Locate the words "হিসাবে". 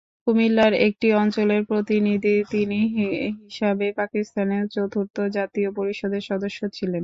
2.95-3.87